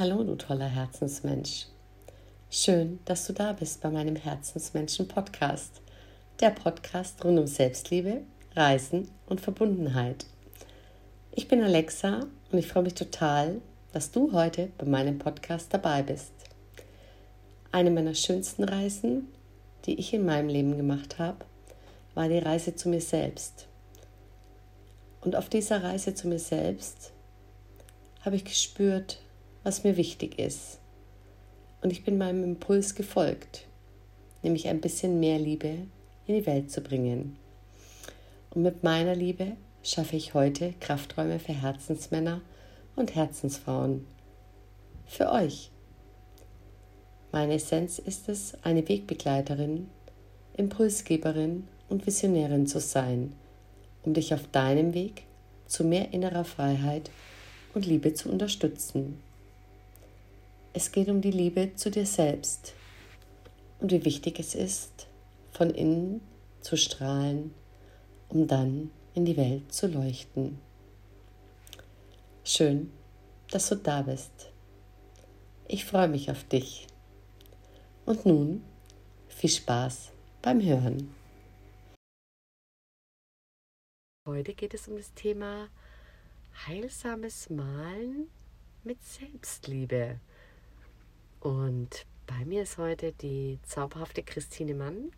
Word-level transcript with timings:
Hallo, 0.00 0.24
du 0.24 0.34
toller 0.34 0.66
Herzensmensch. 0.66 1.66
Schön, 2.48 3.00
dass 3.04 3.26
du 3.26 3.34
da 3.34 3.52
bist 3.52 3.82
bei 3.82 3.90
meinem 3.90 4.16
Herzensmenschen-Podcast. 4.16 5.82
Der 6.40 6.48
Podcast 6.48 7.22
rund 7.22 7.38
um 7.38 7.46
Selbstliebe, 7.46 8.22
Reisen 8.56 9.10
und 9.26 9.42
Verbundenheit. 9.42 10.24
Ich 11.32 11.48
bin 11.48 11.62
Alexa 11.62 12.20
und 12.50 12.58
ich 12.58 12.66
freue 12.66 12.84
mich 12.84 12.94
total, 12.94 13.60
dass 13.92 14.10
du 14.10 14.32
heute 14.32 14.70
bei 14.78 14.86
meinem 14.86 15.18
Podcast 15.18 15.74
dabei 15.74 16.02
bist. 16.02 16.32
Eine 17.70 17.90
meiner 17.90 18.14
schönsten 18.14 18.64
Reisen, 18.64 19.28
die 19.84 20.00
ich 20.00 20.14
in 20.14 20.24
meinem 20.24 20.48
Leben 20.48 20.78
gemacht 20.78 21.18
habe, 21.18 21.44
war 22.14 22.26
die 22.30 22.38
Reise 22.38 22.74
zu 22.74 22.88
mir 22.88 23.02
selbst. 23.02 23.66
Und 25.20 25.36
auf 25.36 25.50
dieser 25.50 25.82
Reise 25.82 26.14
zu 26.14 26.26
mir 26.26 26.38
selbst 26.38 27.12
habe 28.24 28.36
ich 28.36 28.46
gespürt, 28.46 29.18
was 29.62 29.84
mir 29.84 29.96
wichtig 29.96 30.38
ist. 30.38 30.78
Und 31.82 31.92
ich 31.92 32.04
bin 32.04 32.18
meinem 32.18 32.44
Impuls 32.44 32.94
gefolgt, 32.94 33.66
nämlich 34.42 34.68
ein 34.68 34.80
bisschen 34.80 35.20
mehr 35.20 35.38
Liebe 35.38 35.78
in 36.26 36.34
die 36.34 36.46
Welt 36.46 36.70
zu 36.70 36.80
bringen. 36.80 37.36
Und 38.50 38.62
mit 38.62 38.82
meiner 38.82 39.14
Liebe 39.14 39.56
schaffe 39.82 40.16
ich 40.16 40.34
heute 40.34 40.74
Krafträume 40.80 41.38
für 41.38 41.52
Herzensmänner 41.52 42.40
und 42.96 43.14
Herzensfrauen. 43.14 44.06
Für 45.06 45.30
euch. 45.32 45.70
Meine 47.32 47.54
Essenz 47.54 47.98
ist 47.98 48.28
es, 48.28 48.54
eine 48.62 48.86
Wegbegleiterin, 48.88 49.88
Impulsgeberin 50.56 51.68
und 51.88 52.06
Visionärin 52.06 52.66
zu 52.66 52.80
sein, 52.80 53.32
um 54.02 54.14
dich 54.14 54.34
auf 54.34 54.46
deinem 54.52 54.94
Weg 54.94 55.22
zu 55.66 55.84
mehr 55.84 56.12
innerer 56.12 56.44
Freiheit 56.44 57.10
und 57.72 57.86
Liebe 57.86 58.14
zu 58.14 58.28
unterstützen. 58.28 59.18
Es 60.72 60.92
geht 60.92 61.08
um 61.08 61.20
die 61.20 61.32
Liebe 61.32 61.74
zu 61.74 61.90
dir 61.90 62.06
selbst 62.06 62.74
und 63.80 63.90
wie 63.90 64.04
wichtig 64.04 64.38
es 64.38 64.54
ist, 64.54 65.08
von 65.50 65.70
innen 65.70 66.20
zu 66.60 66.76
strahlen, 66.76 67.52
um 68.28 68.46
dann 68.46 68.92
in 69.14 69.24
die 69.24 69.36
Welt 69.36 69.72
zu 69.72 69.88
leuchten. 69.88 70.60
Schön, 72.44 72.92
dass 73.50 73.68
du 73.68 73.76
da 73.76 74.02
bist. 74.02 74.52
Ich 75.66 75.84
freue 75.84 76.08
mich 76.08 76.30
auf 76.30 76.44
dich. 76.44 76.86
Und 78.06 78.24
nun 78.24 78.62
viel 79.28 79.50
Spaß 79.50 80.12
beim 80.40 80.62
Hören. 80.62 81.12
Heute 84.24 84.54
geht 84.54 84.74
es 84.74 84.86
um 84.86 84.96
das 84.96 85.12
Thema 85.14 85.68
heilsames 86.66 87.50
Malen 87.50 88.28
mit 88.84 89.02
Selbstliebe. 89.02 90.20
Und 91.40 92.06
bei 92.26 92.44
mir 92.44 92.62
ist 92.62 92.78
heute 92.78 93.12
die 93.12 93.58
zauberhafte 93.64 94.22
Christine 94.22 94.74
Mann. 94.74 95.10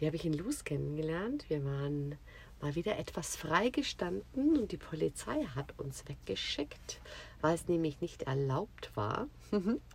Die 0.00 0.06
habe 0.06 0.16
ich 0.16 0.24
in 0.24 0.32
Luz 0.32 0.64
kennengelernt. 0.64 1.44
Wir 1.48 1.64
waren 1.64 2.16
mal 2.60 2.74
wieder 2.74 2.98
etwas 2.98 3.36
freigestanden 3.36 4.58
und 4.58 4.72
die 4.72 4.78
Polizei 4.78 5.44
hat 5.54 5.78
uns 5.78 6.08
weggeschickt, 6.08 7.00
weil 7.42 7.54
es 7.54 7.68
nämlich 7.68 8.00
nicht 8.00 8.22
erlaubt 8.22 8.90
war. 8.94 9.28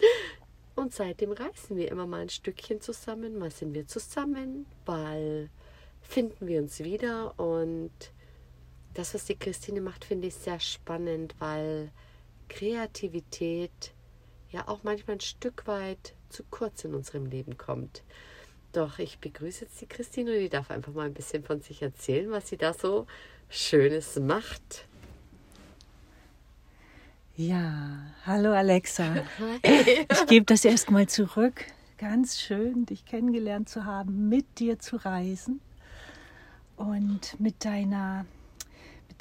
und 0.76 0.94
seitdem 0.94 1.32
reisen 1.32 1.78
wir 1.78 1.90
immer 1.90 2.06
mal 2.06 2.22
ein 2.22 2.30
Stückchen 2.30 2.82
zusammen, 2.82 3.40
mal 3.40 3.52
sind 3.52 3.74
wir 3.74 3.88
zusammen, 3.88 4.68
mal 4.86 5.50
finden 6.02 6.48
wir 6.48 6.62
uns 6.62 6.80
wieder 6.80 7.40
und 7.40 7.92
das, 8.94 9.14
was 9.14 9.26
die 9.26 9.36
Christine 9.36 9.82
macht, 9.82 10.06
finde 10.06 10.28
ich 10.28 10.36
sehr 10.36 10.60
spannend, 10.60 11.36
weil 11.40 11.92
Kreativität 12.50 13.94
ja 14.52 14.68
auch 14.68 14.80
manchmal 14.84 15.18
ein 15.18 15.22
Stück 15.22 15.68
weit 15.68 16.14
zu 16.30 16.44
kurz 16.50 16.84
in 16.84 16.94
unserem 16.94 17.26
Leben 17.26 17.58
kommt. 17.58 18.04
Doch 18.74 19.00
ich 19.00 19.20
begrüße 19.20 19.66
jetzt 19.66 19.82
die 19.82 19.88
Christine 19.88 20.32
und 20.32 20.39
die 20.39 20.50
darf 20.50 20.72
einfach 20.72 20.94
mal 20.94 21.06
ein 21.06 21.14
bisschen 21.14 21.44
von 21.44 21.62
sich 21.62 21.82
erzählen, 21.82 22.32
was 22.32 22.50
sie 22.50 22.58
da 22.58 22.73
so 22.73 23.06
Schönes 23.50 24.17
macht. 24.17 24.86
Ja, 27.36 27.98
hallo 28.26 28.52
Alexa. 28.52 29.16
Hi. 29.40 30.06
Ich 30.10 30.26
gebe 30.28 30.45
das 30.45 30.64
erstmal 30.64 31.08
zurück. 31.08 31.66
Ganz 31.98 32.40
schön, 32.40 32.86
dich 32.86 33.06
kennengelernt 33.06 33.70
zu 33.70 33.86
haben, 33.86 34.30
mit 34.30 34.60
dir 34.60 34.80
zu 34.80 34.98
reisen 34.98 35.61
und 36.76 37.40
mit 37.40 37.64
deiner 37.66 38.26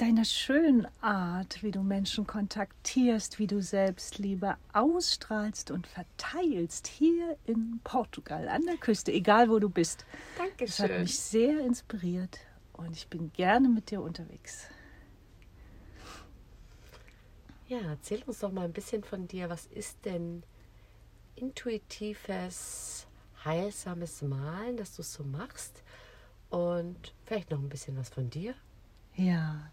deiner 0.01 0.25
schönen 0.25 0.87
Art, 1.03 1.63
wie 1.63 1.71
du 1.71 1.83
Menschen 1.83 2.27
kontaktierst, 2.27 3.39
wie 3.39 3.47
du 3.47 3.61
Selbstliebe 3.61 4.57
ausstrahlst 4.73 5.71
und 5.71 5.87
verteilst 5.87 6.87
hier 6.87 7.37
in 7.45 7.81
Portugal 7.85 8.49
an 8.49 8.65
der 8.65 8.79
Küste, 8.79 9.13
egal 9.13 9.51
wo 9.51 9.59
du 9.59 9.69
bist. 9.69 10.07
Dankeschön. 10.39 10.67
Das 10.67 10.79
hat 10.79 11.01
mich 11.01 11.19
sehr 11.19 11.61
inspiriert 11.61 12.39
und 12.73 12.97
ich 12.97 13.09
bin 13.09 13.31
gerne 13.35 13.69
mit 13.69 13.91
dir 13.91 14.01
unterwegs. 14.01 14.69
Ja, 17.69 17.81
erzähl 17.81 18.23
uns 18.23 18.39
doch 18.39 18.51
mal 18.51 18.65
ein 18.65 18.73
bisschen 18.73 19.05
von 19.05 19.29
dir. 19.29 19.51
Was 19.51 19.67
ist 19.67 20.05
denn 20.07 20.43
intuitives, 21.37 23.07
heilsames 23.45 24.23
Malen, 24.23 24.79
das 24.79 24.97
du 24.97 25.03
so 25.03 25.25
machst? 25.25 25.83
Und 26.49 27.15
vielleicht 27.27 27.51
noch 27.51 27.59
ein 27.59 27.69
bisschen 27.69 27.97
was 27.99 28.09
von 28.09 28.31
dir? 28.31 28.55
Ja, 29.15 29.71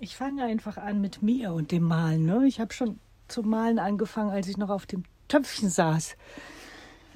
ich 0.00 0.16
fange 0.16 0.44
einfach 0.44 0.78
an 0.78 1.00
mit 1.00 1.22
mir 1.22 1.52
und 1.52 1.70
dem 1.70 1.84
Malen. 1.84 2.26
Ne? 2.26 2.46
Ich 2.46 2.60
habe 2.60 2.72
schon 2.72 2.98
zu 3.28 3.42
malen 3.42 3.78
angefangen, 3.78 4.30
als 4.30 4.48
ich 4.48 4.56
noch 4.56 4.70
auf 4.70 4.86
dem 4.86 5.04
Töpfchen 5.28 5.70
saß. 5.70 6.16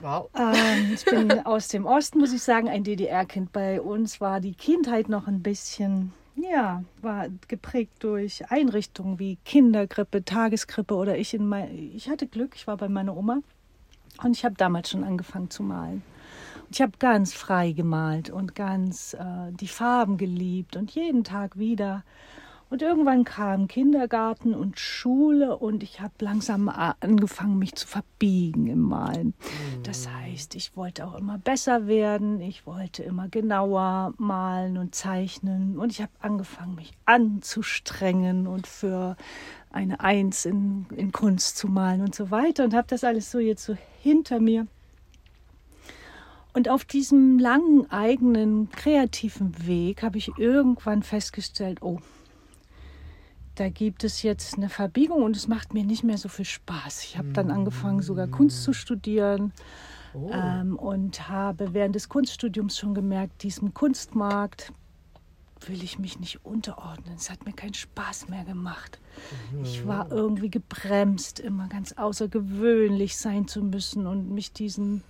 Wow. 0.01 0.31
Ähm, 0.39 0.93
ich 0.95 1.05
bin 1.05 1.31
aus 1.47 1.69
dem 1.69 1.87
Osten, 1.87 2.19
muss 2.19 2.33
ich 2.33 2.43
sagen, 2.43 2.69
ein 2.69 2.85
DDR-Kind. 2.85 3.53
Bei 3.53 3.81
uns 3.81 4.21
war 4.21 4.41
die 4.41 4.55
Kindheit 4.55 5.09
noch 5.09 5.27
ein 5.27 5.43
bisschen, 5.43 6.13
ja, 6.37 6.85
war 7.03 7.27
geprägt 7.49 7.93
durch 8.01 8.51
Einrichtungen 8.51 9.19
wie 9.19 9.39
Kindergrippe, 9.45 10.25
Tageskrippe 10.25 10.95
oder 10.95 11.19
ich 11.19 11.35
in 11.35 11.49
mein, 11.49 11.93
ich 11.95 12.09
hatte 12.09 12.27
Glück, 12.27 12.55
ich 12.55 12.67
war 12.67 12.77
bei 12.77 12.89
meiner 12.89 13.17
Oma 13.17 13.41
und 14.23 14.37
ich 14.37 14.45
habe 14.45 14.55
damals 14.57 14.91
schon 14.91 15.05
angefangen 15.05 15.51
zu 15.51 15.63
malen. 15.63 16.03
Ich 16.71 16.83
habe 16.83 16.93
ganz 16.99 17.33
frei 17.33 17.73
gemalt 17.73 18.31
und 18.31 18.55
ganz 18.55 19.15
äh, 19.15 19.53
die 19.53 19.69
Farben 19.69 20.17
geliebt 20.17 20.77
und 20.77 20.91
jeden 20.91 21.25
Tag 21.25 21.59
wieder. 21.59 22.03
Und 22.69 22.83
irgendwann 22.83 23.23
kam 23.23 23.69
Kindergarten 23.69 24.53
und 24.53 24.81
Schule 24.81 25.57
und 25.57 25.85
ich 25.85 26.01
habe 26.01 26.15
langsam 26.19 26.69
angefangen, 26.69 27.61
mich 27.61 27.77
zu 27.77 27.87
verbiegen 27.87 28.67
im 28.67 28.81
Malen. 28.81 29.35
Das 29.85 30.07
mhm. 30.07 30.15
heißt, 30.15 30.57
ich 30.57 30.77
wollte 30.77 31.07
auch 31.07 31.15
immer 31.15 31.39
besser 31.39 31.87
werden, 31.87 32.41
ich 32.41 32.67
wollte 32.67 33.05
immer 33.05 33.29
genauer 33.29 34.15
malen 34.19 34.79
und 34.79 34.97
zeichnen 34.97 35.79
und 35.79 35.93
ich 35.93 36.03
habe 36.03 36.11
angefangen, 36.19 36.75
mich 36.75 36.93
anzustrengen 37.05 38.49
und 38.49 38.67
für 38.67 39.17
eine 39.71 40.01
Eins 40.01 40.45
in, 40.45 40.87
in 40.97 41.13
Kunst 41.13 41.59
zu 41.59 41.69
malen 41.69 42.01
und 42.01 42.17
so 42.17 42.33
weiter 42.33 42.65
und 42.65 42.75
habe 42.75 42.89
das 42.89 43.05
alles 43.05 43.31
so 43.31 43.39
jetzt 43.39 43.65
so 43.65 43.77
hinter 44.03 44.41
mir. 44.41 44.67
Und 46.57 46.71
auf 46.71 46.87
diesem 46.87 47.39
langen 47.39 47.91
eigenen 47.91 48.71
kreativen 48.71 49.67
Weg 49.67 50.03
habe 50.03 50.17
ich 50.17 50.39
irgendwann 50.39 51.03
festgestellt, 51.03 51.83
oh, 51.83 51.99
da 53.57 53.69
gibt 53.69 54.05
es 54.05 54.23
jetzt 54.23 54.57
eine 54.57 54.71
Verbiegung 54.71 55.23
und 55.23 55.37
es 55.37 55.49
macht 55.49 55.75
mir 55.75 55.85
nicht 55.85 56.03
mehr 56.03 56.17
so 56.17 56.31
viel 56.31 56.47
Spaß. 56.47 57.05
Ich 57.05 57.19
habe 57.19 57.29
dann 57.29 57.51
angefangen, 57.51 58.01
sogar 58.01 58.27
Kunst 58.27 58.63
zu 58.63 58.73
studieren 58.73 59.53
oh. 60.15 60.31
ähm, 60.33 60.79
und 60.79 61.29
habe 61.29 61.75
während 61.75 61.95
des 61.95 62.09
Kunststudiums 62.09 62.79
schon 62.79 62.95
gemerkt, 62.95 63.43
diesem 63.43 63.75
Kunstmarkt 63.75 64.73
will 65.67 65.85
ich 65.85 65.99
mich 65.99 66.21
nicht 66.21 66.43
unterordnen. 66.47 67.17
Es 67.17 67.29
hat 67.29 67.45
mir 67.45 67.53
keinen 67.53 67.75
Spaß 67.75 68.31
mehr 68.31 68.45
gemacht. 68.45 68.99
Mhm. 69.53 69.63
Ich 69.63 69.87
war 69.87 70.11
irgendwie 70.11 70.49
gebremst, 70.49 71.39
immer 71.39 71.69
ganz 71.69 71.93
außergewöhnlich 71.93 73.19
sein 73.19 73.47
zu 73.47 73.63
müssen 73.63 74.07
und 74.07 74.31
mich 74.31 74.55
diesen 74.55 75.03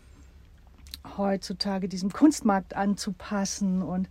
heutzutage 1.17 1.89
diesem 1.89 2.13
Kunstmarkt 2.13 2.75
anzupassen 2.75 3.83
und 3.83 4.09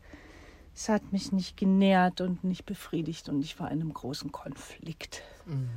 es 0.73 0.89
hat 0.89 1.13
mich 1.13 1.31
nicht 1.31 1.55
genährt 1.57 2.21
und 2.21 2.43
nicht 2.43 2.65
befriedigt 2.65 3.29
und 3.29 3.41
ich 3.41 3.59
war 3.59 3.71
in 3.71 3.81
einem 3.81 3.93
großen 3.93 4.31
Konflikt. 4.31 5.21
Mhm. 5.45 5.69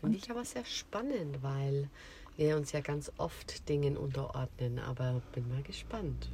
Finde 0.00 0.18
ich 0.18 0.30
aber 0.30 0.44
sehr 0.44 0.64
spannend, 0.64 1.42
weil 1.42 1.88
wir 2.36 2.56
uns 2.56 2.72
ja 2.72 2.80
ganz 2.80 3.12
oft 3.18 3.68
Dingen 3.68 3.96
unterordnen, 3.96 4.78
aber 4.80 5.22
bin 5.32 5.48
mal 5.48 5.62
gespannt. 5.62 6.28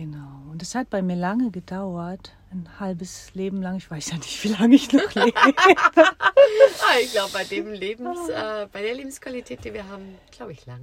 Genau. 0.00 0.50
Und 0.50 0.62
es 0.62 0.74
hat 0.74 0.88
bei 0.88 1.02
mir 1.02 1.16
lange 1.16 1.50
gedauert, 1.50 2.34
ein 2.50 2.66
halbes 2.80 3.34
Leben 3.34 3.60
lang. 3.60 3.76
Ich 3.76 3.90
weiß 3.90 4.12
ja 4.12 4.16
nicht, 4.16 4.42
wie 4.42 4.48
lange 4.48 4.74
ich 4.74 4.90
noch 4.92 5.14
lebe. 5.14 5.34
Ah, 6.82 6.98
ich 7.00 7.12
glaube, 7.12 7.30
bei 7.32 7.44
dem 7.44 7.70
Lebens, 7.70 8.28
äh, 8.28 8.66
bei 8.72 8.82
der 8.82 8.94
Lebensqualität, 8.94 9.64
die 9.64 9.72
wir 9.72 9.86
haben, 9.88 10.16
glaube 10.32 10.52
ich 10.52 10.66
lang. 10.66 10.80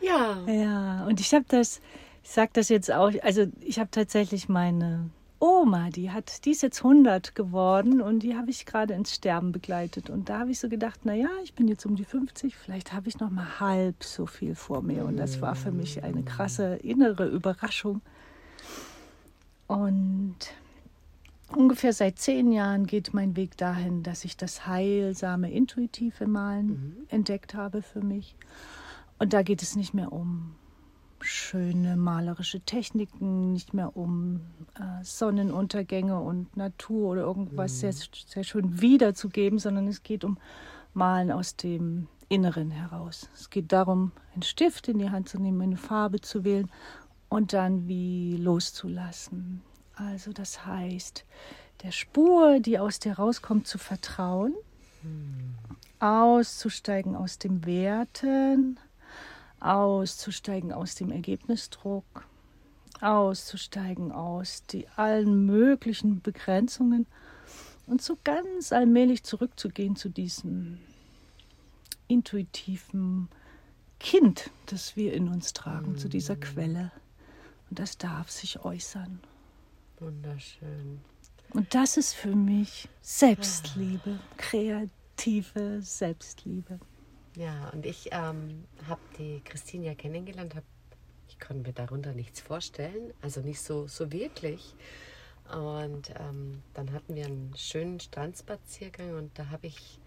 Ja. 0.00 0.38
Ja. 0.46 1.06
Und 1.06 1.20
ich 1.20 1.32
habe 1.32 1.44
das, 1.48 1.80
ich 2.22 2.30
sage 2.30 2.50
das 2.52 2.68
jetzt 2.68 2.92
auch. 2.92 3.10
Also 3.22 3.46
ich 3.60 3.78
habe 3.78 3.90
tatsächlich 3.90 4.48
meine 4.48 5.08
Oma, 5.38 5.90
die 5.90 6.10
hat, 6.10 6.44
die 6.44 6.50
ist 6.50 6.62
jetzt 6.62 6.84
100 6.84 7.34
geworden 7.34 8.02
und 8.02 8.20
die 8.20 8.36
habe 8.36 8.50
ich 8.50 8.66
gerade 8.66 8.94
ins 8.94 9.14
Sterben 9.14 9.52
begleitet. 9.52 10.10
Und 10.10 10.28
da 10.28 10.40
habe 10.40 10.50
ich 10.50 10.58
so 10.58 10.68
gedacht, 10.68 11.00
na 11.04 11.14
ja, 11.14 11.30
ich 11.42 11.54
bin 11.54 11.68
jetzt 11.68 11.86
um 11.86 11.96
die 11.96 12.04
50, 12.04 12.56
vielleicht 12.56 12.92
habe 12.92 13.08
ich 13.08 13.18
noch 13.18 13.30
mal 13.30 13.60
halb 13.60 14.04
so 14.04 14.26
viel 14.26 14.54
vor 14.54 14.82
mir. 14.82 15.04
Und 15.04 15.16
das 15.16 15.40
war 15.40 15.54
für 15.54 15.72
mich 15.72 16.02
eine 16.02 16.22
krasse 16.22 16.74
innere 16.76 17.26
Überraschung. 17.26 18.02
Und 19.72 20.36
ungefähr 21.54 21.92
seit 21.92 22.18
zehn 22.18 22.52
Jahren 22.52 22.86
geht 22.86 23.14
mein 23.14 23.36
Weg 23.36 23.56
dahin, 23.56 24.02
dass 24.02 24.24
ich 24.24 24.36
das 24.36 24.66
heilsame, 24.66 25.50
intuitive 25.50 26.26
Malen 26.26 26.66
mhm. 26.66 26.96
entdeckt 27.08 27.54
habe 27.54 27.82
für 27.82 28.02
mich. 28.02 28.36
Und 29.18 29.32
da 29.32 29.42
geht 29.42 29.62
es 29.62 29.76
nicht 29.76 29.94
mehr 29.94 30.12
um 30.12 30.54
schöne 31.20 31.96
malerische 31.96 32.60
Techniken, 32.60 33.52
nicht 33.52 33.74
mehr 33.74 33.96
um 33.96 34.40
äh, 34.74 35.04
Sonnenuntergänge 35.04 36.18
und 36.18 36.56
Natur 36.56 37.10
oder 37.12 37.22
irgendwas 37.22 37.74
mhm. 37.74 37.92
sehr, 37.92 38.08
sehr 38.26 38.44
schön 38.44 38.80
wiederzugeben, 38.80 39.58
sondern 39.58 39.86
es 39.86 40.02
geht 40.02 40.24
um 40.24 40.38
Malen 40.94 41.30
aus 41.30 41.56
dem 41.56 42.08
Inneren 42.28 42.70
heraus. 42.70 43.28
Es 43.34 43.50
geht 43.50 43.72
darum, 43.72 44.12
einen 44.32 44.42
Stift 44.42 44.88
in 44.88 44.98
die 44.98 45.10
Hand 45.10 45.28
zu 45.28 45.38
nehmen, 45.38 45.60
eine 45.60 45.76
Farbe 45.76 46.20
zu 46.20 46.44
wählen 46.44 46.70
und 47.32 47.54
dann 47.54 47.88
wie 47.88 48.36
loszulassen. 48.36 49.62
Also 49.94 50.34
das 50.34 50.66
heißt, 50.66 51.24
der 51.82 51.90
Spur, 51.90 52.60
die 52.60 52.78
aus 52.78 52.98
dir 52.98 53.14
rauskommt, 53.14 53.66
zu 53.66 53.78
vertrauen, 53.78 54.54
mhm. 55.02 55.54
auszusteigen 55.98 57.16
aus 57.16 57.38
dem 57.38 57.64
Werten, 57.64 58.78
auszusteigen 59.60 60.72
aus 60.72 60.94
dem 60.94 61.10
Ergebnisdruck, 61.10 62.04
auszusteigen 63.00 64.12
aus 64.12 64.66
die 64.66 64.86
allen 64.96 65.46
möglichen 65.46 66.20
Begrenzungen 66.20 67.06
und 67.86 68.02
so 68.02 68.18
ganz 68.24 68.74
allmählich 68.74 69.24
zurückzugehen 69.24 69.96
zu 69.96 70.10
diesem 70.10 70.80
intuitiven 72.08 73.30
Kind, 73.98 74.50
das 74.66 74.96
wir 74.96 75.14
in 75.14 75.28
uns 75.28 75.54
tragen, 75.54 75.92
mhm. 75.92 75.96
zu 75.96 76.10
dieser 76.10 76.34
mm. 76.34 76.40
Quelle. 76.40 76.92
Und 77.72 77.78
das 77.78 77.96
darf 77.96 78.30
sich 78.30 78.62
äußern. 78.66 79.18
Wunderschön. 79.98 81.00
Und 81.54 81.74
das 81.74 81.96
ist 81.96 82.12
für 82.12 82.36
mich 82.36 82.86
Selbstliebe, 83.00 84.20
kreative 84.36 85.80
Selbstliebe. 85.80 86.78
Ja, 87.34 87.70
und 87.70 87.86
ich 87.86 88.10
ähm, 88.12 88.64
habe 88.86 89.00
die 89.18 89.40
Christine 89.42 89.86
ja 89.86 89.94
kennengelernt, 89.94 90.54
hab, 90.54 90.64
ich 91.30 91.40
konnte 91.40 91.66
mir 91.66 91.72
darunter 91.72 92.12
nichts 92.12 92.42
vorstellen, 92.42 93.14
also 93.22 93.40
nicht 93.40 93.62
so, 93.62 93.86
so 93.86 94.12
wirklich. 94.12 94.74
Und 95.50 96.12
ähm, 96.20 96.62
dann 96.74 96.92
hatten 96.92 97.14
wir 97.14 97.24
einen 97.24 97.54
schönen 97.56 98.00
Strandspaziergang 98.00 99.14
und 99.16 99.38
da 99.38 99.48
habe 99.48 99.66
ich, 99.66 99.98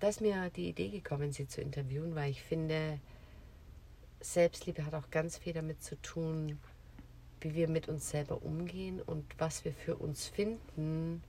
da 0.00 0.08
ist 0.08 0.22
mir 0.22 0.48
die 0.56 0.70
Idee 0.70 0.88
gekommen, 0.88 1.32
sie 1.32 1.46
zu 1.48 1.60
interviewen, 1.60 2.14
weil 2.14 2.30
ich 2.30 2.40
finde, 2.42 2.98
Selbstliebe 4.24 4.84
hat 4.84 4.94
auch 4.94 5.10
ganz 5.10 5.38
viel 5.38 5.52
damit 5.52 5.82
zu 5.82 6.00
tun, 6.00 6.58
wie 7.40 7.54
wir 7.54 7.68
mit 7.68 7.88
uns 7.88 8.10
selber 8.10 8.42
umgehen 8.42 9.00
und 9.00 9.24
was 9.38 9.64
wir 9.64 9.72
für 9.72 9.96
uns 9.96 10.28
finden 10.28 11.22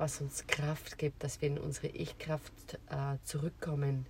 was 0.00 0.20
uns 0.22 0.46
Kraft 0.46 0.98
gibt, 0.98 1.22
dass 1.22 1.40
wir 1.42 1.48
in 1.48 1.58
unsere 1.58 1.88
Ich-Kraft 1.88 2.78
äh, 2.88 3.18
zurückkommen. 3.22 4.06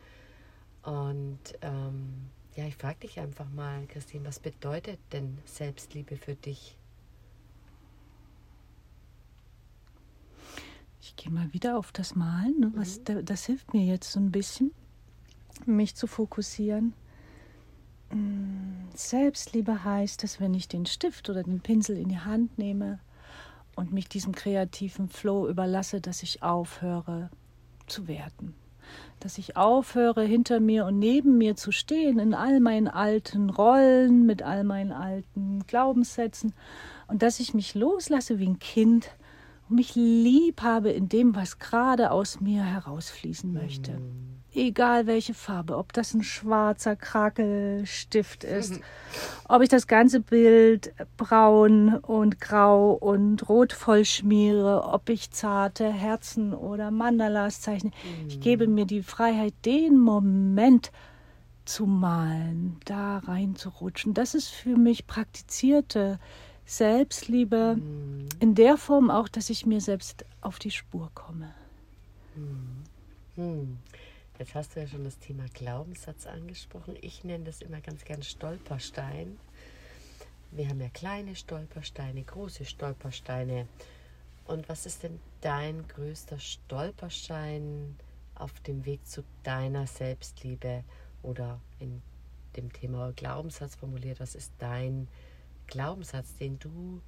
Und 0.82 1.40
ähm, 1.60 2.30
ja, 2.54 2.64
ich 2.64 2.76
frage 2.76 3.00
dich 3.00 3.18
einfach 3.18 3.50
mal, 3.50 3.86
Christine, 3.88 4.24
was 4.24 4.38
bedeutet 4.38 5.00
denn 5.12 5.36
Selbstliebe 5.44 6.16
für 6.16 6.36
dich? 6.36 6.78
Ich 11.02 11.16
gehe 11.16 11.32
mal 11.32 11.52
wieder 11.52 11.76
auf 11.76 11.90
das 11.90 12.14
Malen. 12.14 12.60
Ne? 12.60 12.72
Was, 12.76 13.00
mhm. 13.00 13.24
das 13.24 13.46
hilft 13.46 13.74
mir 13.74 13.84
jetzt 13.84 14.12
so 14.12 14.20
ein 14.20 14.30
bisschen, 14.30 14.70
mich 15.66 15.96
zu 15.96 16.06
fokussieren. 16.06 16.94
Selbstliebe 18.94 19.84
heißt, 19.84 20.22
dass 20.22 20.40
wenn 20.40 20.54
ich 20.54 20.68
den 20.68 20.86
Stift 20.86 21.30
oder 21.30 21.42
den 21.42 21.60
Pinsel 21.60 21.96
in 21.96 22.08
die 22.08 22.18
Hand 22.18 22.58
nehme, 22.58 22.98
und 23.80 23.92
mich 23.92 24.08
diesem 24.08 24.34
kreativen 24.34 25.08
Flow 25.08 25.48
überlasse, 25.48 26.00
dass 26.00 26.22
ich 26.22 26.42
aufhöre 26.42 27.30
zu 27.86 28.08
werten. 28.08 28.54
Dass 29.20 29.38
ich 29.38 29.56
aufhöre, 29.56 30.22
hinter 30.22 30.60
mir 30.60 30.84
und 30.84 30.98
neben 30.98 31.38
mir 31.38 31.56
zu 31.56 31.72
stehen, 31.72 32.18
in 32.18 32.34
all 32.34 32.60
meinen 32.60 32.88
alten 32.88 33.50
Rollen, 33.50 34.26
mit 34.26 34.42
all 34.42 34.64
meinen 34.64 34.92
alten 34.92 35.64
Glaubenssätzen 35.66 36.52
und 37.08 37.22
dass 37.22 37.40
ich 37.40 37.54
mich 37.54 37.74
loslasse 37.74 38.38
wie 38.38 38.48
ein 38.48 38.58
Kind 38.58 39.10
und 39.70 39.76
mich 39.76 39.94
lieb 39.94 40.62
habe 40.62 40.90
in 40.90 41.08
dem, 41.08 41.34
was 41.34 41.58
gerade 41.58 42.10
aus 42.10 42.40
mir 42.40 42.62
herausfließen 42.62 43.52
möchte. 43.52 43.92
Mhm 43.92 44.30
egal 44.54 45.06
welche 45.06 45.34
Farbe, 45.34 45.76
ob 45.76 45.92
das 45.92 46.14
ein 46.14 46.22
schwarzer 46.22 46.96
Krakelstift 46.96 48.44
ist, 48.44 48.74
mhm. 48.74 48.82
ob 49.48 49.62
ich 49.62 49.68
das 49.68 49.86
ganze 49.86 50.20
Bild 50.20 50.92
braun 51.16 51.94
und 51.94 52.40
grau 52.40 52.92
und 52.92 53.48
rot 53.48 53.72
vollschmiere, 53.72 54.84
ob 54.84 55.08
ich 55.08 55.30
zarte 55.30 55.90
Herzen 55.90 56.54
oder 56.54 56.90
Mandalas 56.90 57.60
zeichne. 57.60 57.90
Mhm. 57.90 58.28
Ich 58.28 58.40
gebe 58.40 58.66
mir 58.66 58.86
die 58.86 59.02
Freiheit, 59.02 59.54
den 59.64 59.98
Moment 59.98 60.90
zu 61.64 61.86
malen, 61.86 62.80
da 62.84 63.18
reinzurutschen. 63.18 64.14
Das 64.14 64.34
ist 64.34 64.48
für 64.48 64.76
mich 64.76 65.06
praktizierte 65.06 66.18
Selbstliebe 66.70 67.74
mhm. 67.76 68.28
in 68.38 68.54
der 68.54 68.76
Form 68.76 69.10
auch, 69.10 69.28
dass 69.28 69.50
ich 69.50 69.66
mir 69.66 69.80
selbst 69.80 70.24
auf 70.40 70.60
die 70.60 70.70
Spur 70.70 71.10
komme. 71.14 71.52
Mhm. 73.34 73.78
Jetzt 74.38 74.54
hast 74.54 74.76
du 74.76 74.80
ja 74.80 74.86
schon 74.86 75.02
das 75.02 75.18
Thema 75.18 75.46
Glaubenssatz 75.52 76.26
angesprochen. 76.26 76.96
Ich 77.00 77.24
nenne 77.24 77.44
das 77.44 77.60
immer 77.60 77.80
ganz 77.80 78.04
gern 78.04 78.22
Stolperstein. 78.22 79.36
Wir 80.52 80.68
haben 80.68 80.80
ja 80.80 80.88
kleine 80.90 81.34
Stolpersteine, 81.34 82.22
große 82.22 82.64
Stolpersteine. 82.64 83.66
Und 84.46 84.68
was 84.68 84.86
ist 84.86 85.02
denn 85.02 85.18
dein 85.40 85.88
größter 85.88 86.38
Stolperstein 86.38 87.96
auf 88.36 88.52
dem 88.60 88.86
Weg 88.86 89.04
zu 89.08 89.24
deiner 89.42 89.88
Selbstliebe 89.88 90.84
oder 91.24 91.60
in 91.80 92.00
dem 92.56 92.72
Thema 92.72 93.12
Glaubenssatz 93.16 93.74
formuliert? 93.74 94.20
Was 94.20 94.36
ist 94.36 94.52
dein 94.60 95.08
Glaubenssatz, 95.70 96.36
den 96.36 96.58
du, 96.58 97.00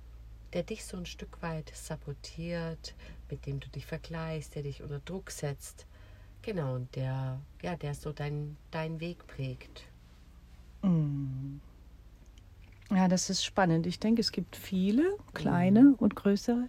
der 0.53 0.63
dich 0.63 0.85
so 0.85 0.97
ein 0.97 1.07
Stück 1.07 1.43
weit 1.43 1.71
sabotiert, 1.75 2.95
mit 3.29 3.45
dem 3.45 3.61
du 3.61 3.69
dich 3.69 3.85
vergleichst, 3.85 4.55
der 4.55 4.63
dich 4.63 4.83
unter 4.83 5.01
Druck 5.01 5.31
setzt? 5.31 5.87
Genau, 6.41 6.77
und 6.77 6.95
der, 6.97 7.41
ja, 7.63 7.77
der 7.77 7.95
so 7.95 8.13
dein, 8.13 8.57
dein 8.71 9.01
Weg 9.01 9.27
prägt. 9.27 9.85
Mm. 10.83 11.59
Ja, 12.91 13.09
das 13.09 13.31
ist 13.31 13.45
spannend. 13.45 13.87
Ich 13.87 14.01
denke, 14.01 14.21
es 14.21 14.33
gibt 14.33 14.57
viele, 14.57 15.17
kleine 15.35 15.83
mhm. 15.83 15.95
und 15.95 16.15
größere. 16.15 16.69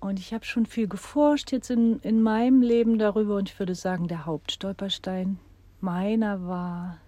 Und 0.00 0.18
ich 0.18 0.32
habe 0.32 0.44
schon 0.44 0.66
viel 0.66 0.88
geforscht 0.88 1.52
jetzt 1.52 1.70
in, 1.70 2.00
in 2.00 2.22
meinem 2.22 2.62
Leben 2.62 2.98
darüber 2.98 3.36
und 3.36 3.50
ich 3.50 3.58
würde 3.58 3.74
sagen, 3.74 4.08
der 4.08 4.24
Hauptstolperstein 4.24 5.38
meiner 5.80 6.46
war, 6.46 6.98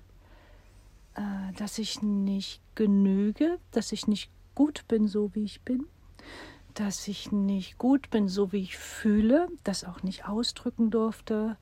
dass 1.56 1.78
ich 1.78 2.02
nicht 2.02 2.60
genüge, 2.74 3.58
dass 3.70 3.92
ich 3.92 4.06
nicht 4.06 4.30
gut 4.54 4.84
bin, 4.88 5.08
so 5.08 5.34
wie 5.34 5.44
ich 5.44 5.62
bin 5.62 5.86
dass 6.78 7.08
ich 7.08 7.32
nicht 7.32 7.76
gut 7.76 8.08
bin, 8.10 8.28
so 8.28 8.52
wie 8.52 8.58
ich 8.62 8.78
fühle, 8.78 9.48
das 9.64 9.82
auch 9.82 10.04
nicht 10.04 10.28
ausdrücken 10.28 10.90
durfte. 10.90 11.56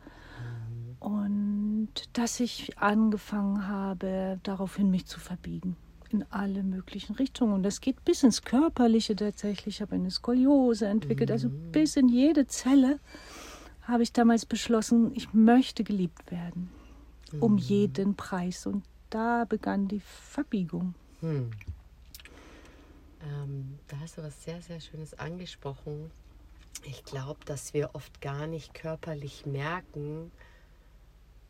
Und 1.00 1.88
dass 2.12 2.40
ich 2.40 2.78
angefangen 2.78 3.66
habe, 3.66 4.38
daraufhin 4.42 4.90
mich 4.90 5.06
zu 5.06 5.18
verbiegen. 5.18 5.76
In 6.10 6.24
alle 6.30 6.62
möglichen 6.62 7.14
Richtungen. 7.14 7.54
Und 7.54 7.62
das 7.62 7.80
geht 7.80 8.04
bis 8.04 8.22
ins 8.22 8.42
Körperliche 8.42 9.16
tatsächlich. 9.16 9.76
Ich 9.76 9.82
habe 9.82 9.94
eine 9.94 10.10
Skoliose 10.10 10.86
entwickelt. 10.86 11.30
Also 11.30 11.48
mhm. 11.48 11.72
bis 11.72 11.96
in 11.96 12.08
jede 12.08 12.46
Zelle 12.46 13.00
habe 13.82 14.02
ich 14.02 14.12
damals 14.12 14.44
beschlossen, 14.44 15.12
ich 15.14 15.32
möchte 15.32 15.82
geliebt 15.82 16.30
werden. 16.30 16.70
Um 17.40 17.52
mhm. 17.52 17.58
jeden 17.58 18.14
Preis. 18.16 18.66
Und 18.66 18.84
da 19.10 19.44
begann 19.48 19.88
die 19.88 20.00
Verbiegung. 20.00 20.94
Mhm. 21.20 21.50
Ähm, 23.22 23.78
da 23.88 23.98
hast 24.00 24.18
du 24.18 24.22
was 24.22 24.42
sehr, 24.44 24.60
sehr 24.62 24.80
Schönes 24.80 25.18
angesprochen. 25.18 26.10
Ich 26.84 27.04
glaube, 27.04 27.40
dass 27.44 27.74
wir 27.74 27.94
oft 27.94 28.20
gar 28.20 28.46
nicht 28.46 28.74
körperlich 28.74 29.46
merken, 29.46 30.30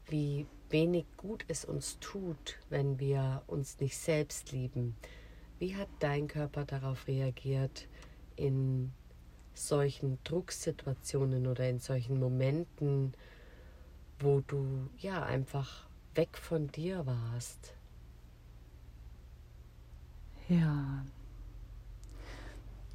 wie 0.06 0.46
wenig 0.70 1.04
gut 1.16 1.44
es 1.48 1.64
uns 1.64 1.98
tut, 2.00 2.58
wenn 2.70 2.98
wir 2.98 3.42
uns 3.46 3.78
nicht 3.80 3.98
selbst 3.98 4.52
lieben. 4.52 4.96
Wie 5.58 5.76
hat 5.76 5.88
dein 5.98 6.28
Körper 6.28 6.64
darauf 6.64 7.06
reagiert 7.08 7.88
in 8.36 8.92
solchen 9.54 10.18
Drucksituationen 10.24 11.46
oder 11.46 11.68
in 11.68 11.78
solchen 11.78 12.20
Momenten, 12.20 13.14
wo 14.18 14.40
du 14.40 14.88
ja 14.98 15.22
einfach 15.22 15.85
weg 16.16 16.36
von 16.38 16.68
dir 16.68 17.06
warst? 17.06 17.74
Ja, 20.48 21.04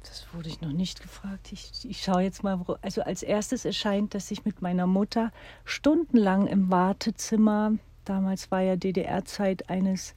Das 0.02 0.26
wurde 0.34 0.48
ich 0.48 0.60
noch 0.60 0.72
nicht 0.72 1.00
gefragt. 1.02 1.52
Ich, 1.52 1.70
ich 1.88 2.02
schaue 2.02 2.22
jetzt 2.22 2.42
mal. 2.42 2.60
Also 2.82 3.02
als 3.02 3.22
erstes 3.22 3.64
erscheint, 3.64 4.14
dass 4.14 4.30
ich 4.30 4.44
mit 4.44 4.62
meiner 4.62 4.86
Mutter 4.86 5.32
stundenlang 5.64 6.46
im 6.46 6.70
Wartezimmer, 6.70 7.72
damals 8.04 8.50
war 8.50 8.60
ja 8.62 8.76
DDR-Zeit 8.76 9.70
eines, 9.70 10.14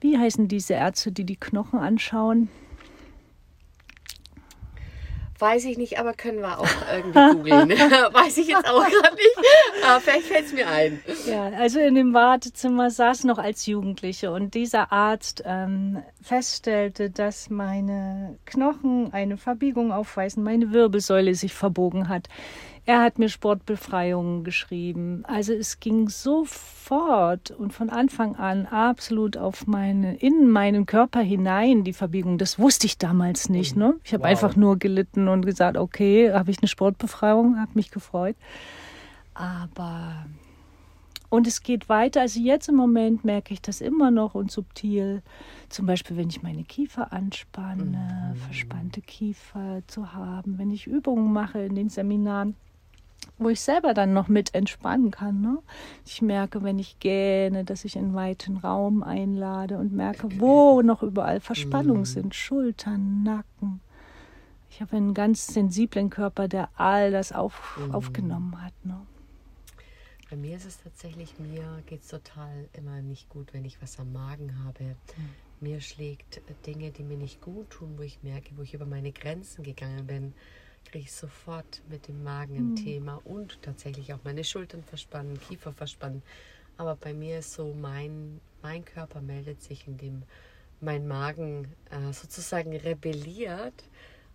wie 0.00 0.18
heißen 0.18 0.48
diese 0.48 0.74
Ärzte, 0.74 1.12
die 1.12 1.24
die 1.24 1.36
Knochen 1.36 1.78
anschauen? 1.78 2.50
Weiß 5.40 5.64
ich 5.66 5.78
nicht, 5.78 5.98
aber 6.00 6.14
können 6.14 6.40
wir 6.40 6.58
auch 6.58 6.66
irgendwie 6.92 7.36
googeln. 7.36 7.70
Weiß 8.12 8.38
ich 8.38 8.48
jetzt 8.48 8.68
auch 8.68 8.84
gerade 8.84 9.14
nicht. 9.14 9.38
Aber 9.86 10.00
vielleicht 10.00 10.26
fällt 10.26 10.46
es 10.46 10.52
mir 10.52 10.68
ein. 10.68 11.00
Ja, 11.26 11.44
also 11.50 11.78
in 11.78 11.94
dem 11.94 12.12
Wartezimmer 12.12 12.90
saß 12.90 13.24
noch 13.24 13.38
als 13.38 13.66
Jugendliche 13.66 14.32
und 14.32 14.54
dieser 14.54 14.92
Arzt 14.92 15.42
ähm, 15.46 16.02
feststellte, 16.20 17.10
dass 17.10 17.50
meine 17.50 18.38
Knochen 18.46 19.12
eine 19.12 19.36
Verbiegung 19.36 19.92
aufweisen, 19.92 20.42
meine 20.42 20.72
Wirbelsäule 20.72 21.34
sich 21.34 21.54
verbogen 21.54 22.08
hat. 22.08 22.28
Er 22.88 23.02
hat 23.02 23.18
mir 23.18 23.28
Sportbefreiungen 23.28 24.44
geschrieben. 24.44 25.22
Also 25.26 25.52
es 25.52 25.78
ging 25.78 26.08
sofort 26.08 27.50
und 27.50 27.74
von 27.74 27.90
Anfang 27.90 28.34
an 28.36 28.64
absolut 28.64 29.36
auf 29.36 29.66
meine, 29.66 30.16
in 30.16 30.48
meinen 30.48 30.86
Körper 30.86 31.20
hinein, 31.20 31.84
die 31.84 31.92
Verbiegung. 31.92 32.38
Das 32.38 32.58
wusste 32.58 32.86
ich 32.86 32.96
damals 32.96 33.50
nicht. 33.50 33.76
Ne? 33.76 33.96
Ich 34.04 34.14
habe 34.14 34.22
wow. 34.22 34.30
einfach 34.30 34.56
nur 34.56 34.78
gelitten 34.78 35.28
und 35.28 35.44
gesagt, 35.44 35.76
okay, 35.76 36.32
habe 36.32 36.50
ich 36.50 36.60
eine 36.60 36.68
Sportbefreiung, 36.68 37.60
habe 37.60 37.72
mich 37.74 37.90
gefreut. 37.90 38.36
Aber 39.34 40.24
und 41.28 41.46
es 41.46 41.62
geht 41.62 41.90
weiter. 41.90 42.22
Also 42.22 42.40
jetzt 42.40 42.70
im 42.70 42.76
Moment 42.76 43.22
merke 43.22 43.52
ich 43.52 43.60
das 43.60 43.82
immer 43.82 44.10
noch 44.10 44.34
und 44.34 44.50
subtil. 44.50 45.20
Zum 45.68 45.84
Beispiel, 45.84 46.16
wenn 46.16 46.30
ich 46.30 46.42
meine 46.42 46.64
Kiefer 46.64 47.12
anspanne, 47.12 48.32
mhm. 48.32 48.38
verspannte 48.38 49.02
Kiefer 49.02 49.82
zu 49.88 50.14
haben, 50.14 50.56
wenn 50.56 50.70
ich 50.70 50.86
Übungen 50.86 51.34
mache 51.34 51.60
in 51.60 51.74
den 51.74 51.90
Seminaren 51.90 52.56
wo 53.38 53.48
ich 53.48 53.60
selber 53.60 53.94
dann 53.94 54.12
noch 54.12 54.28
mit 54.28 54.54
entspannen 54.54 55.10
kann. 55.10 55.40
Ne? 55.40 55.58
Ich 56.04 56.22
merke, 56.22 56.62
wenn 56.62 56.78
ich 56.78 56.98
gähne, 56.98 57.64
dass 57.64 57.84
ich 57.84 57.96
einen 57.96 58.14
weiten 58.14 58.56
Raum 58.56 59.02
einlade 59.02 59.78
und 59.78 59.92
merke, 59.92 60.28
wo 60.40 60.82
noch 60.82 61.02
überall 61.02 61.40
Verspannungen 61.40 62.02
mhm. 62.02 62.06
sind. 62.06 62.34
Schultern, 62.34 63.22
Nacken. 63.22 63.80
Ich 64.70 64.80
habe 64.80 64.96
einen 64.96 65.14
ganz 65.14 65.46
sensiblen 65.46 66.10
Körper, 66.10 66.48
der 66.48 66.68
all 66.76 67.10
das 67.10 67.32
auf, 67.32 67.78
mhm. 67.78 67.94
aufgenommen 67.94 68.62
hat. 68.62 68.74
Ne? 68.84 69.00
Bei 70.30 70.36
mir 70.36 70.56
ist 70.56 70.66
es 70.66 70.82
tatsächlich, 70.82 71.38
mir 71.38 71.82
geht 71.86 72.02
es 72.02 72.08
total 72.08 72.68
immer 72.74 73.00
nicht 73.00 73.28
gut, 73.28 73.54
wenn 73.54 73.64
ich 73.64 73.80
was 73.80 73.98
am 73.98 74.12
Magen 74.12 74.64
habe. 74.64 74.84
Mhm. 74.84 75.30
Mir 75.60 75.80
schlägt 75.80 76.40
Dinge, 76.66 76.90
die 76.90 77.02
mir 77.02 77.16
nicht 77.16 77.40
gut 77.40 77.70
tun, 77.70 77.94
wo 77.96 78.02
ich 78.02 78.22
merke, 78.22 78.50
wo 78.56 78.62
ich 78.62 78.74
über 78.74 78.86
meine 78.86 79.10
Grenzen 79.10 79.64
gegangen 79.64 80.06
bin 80.06 80.34
kriege 80.90 81.04
ich 81.04 81.12
sofort 81.12 81.82
mit 81.88 82.08
dem 82.08 82.24
Magen 82.24 82.56
ein 82.56 82.70
mhm. 82.70 82.76
Thema 82.76 83.20
und 83.24 83.60
tatsächlich 83.62 84.12
auch 84.14 84.20
meine 84.24 84.42
Schultern 84.44 84.82
verspannen, 84.82 85.38
Kiefer 85.40 85.72
verspannen. 85.72 86.22
Aber 86.76 86.96
bei 86.96 87.12
mir 87.12 87.40
ist 87.40 87.52
so, 87.52 87.74
mein, 87.74 88.40
mein 88.62 88.84
Körper 88.84 89.20
meldet 89.20 89.62
sich, 89.62 89.86
indem 89.86 90.22
mein 90.80 91.06
Magen 91.06 91.68
äh, 91.90 92.12
sozusagen 92.12 92.74
rebelliert 92.74 93.84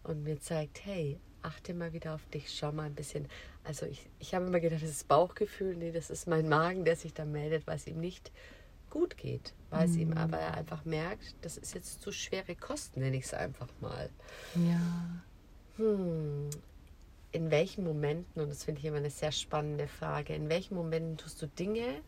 und 0.04 0.24
mir 0.24 0.40
zeigt, 0.40 0.86
hey, 0.86 1.18
achte 1.42 1.74
mal 1.74 1.94
wieder 1.94 2.14
auf 2.14 2.26
dich, 2.28 2.54
schau 2.54 2.72
mal 2.72 2.84
ein 2.84 2.96
bisschen. 2.96 3.28
Also 3.64 3.86
ich, 3.86 4.08
ich 4.20 4.36
habe 4.36 4.46
immer 4.46 4.60
gedacht, 4.60 4.84
das 4.84 4.90
ist 4.90 5.08
Bauchgefühl, 5.08 5.76
nee, 5.76 5.92
das 5.92 6.10
ist 6.10 6.28
mein 6.28 6.48
Magen, 6.48 6.86
der 6.86 6.96
sich 6.96 7.14
da 7.14 7.26
meldet, 7.26 7.66
weil 7.66 7.78
es 7.78 7.88
ihm 7.88 8.00
nicht 8.00 8.32
gut 8.90 9.18
geht, 9.18 9.54
weil 9.72 9.90
es 9.90 9.96
ihm 9.96 10.10
mhm. 10.10 10.18
aber 10.18 10.40
einfach 10.54 10.86
merkt, 10.86 11.36
das 11.42 11.58
ist 11.58 11.74
jetzt 11.74 12.02
zu 12.02 12.12
schwere 12.12 12.56
Kosten, 12.56 13.00
nenne 13.00 13.18
ich 13.18 13.26
es 13.26 13.34
einfach 13.34 13.70
mal. 13.82 14.10
Ja 14.56 15.24
hm, 15.78 16.50
in 17.32 17.52
welchen 17.52 17.84
Momenten, 17.84 18.42
und 18.42 18.50
das 18.50 18.64
finde 18.64 18.80
ich 18.80 18.86
immer 18.86 18.98
eine 18.98 19.10
sehr 19.10 19.32
spannende 19.32 19.88
Frage, 19.88 20.36
in 20.36 20.50
welchen 20.50 20.76
Momenten 20.76 21.18
tust 21.18 21.42
du 21.42 21.48
Dinge, 21.48 22.02